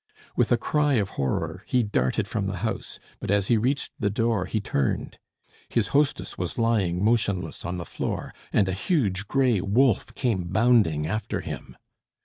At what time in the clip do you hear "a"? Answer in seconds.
0.51-0.57, 8.67-8.73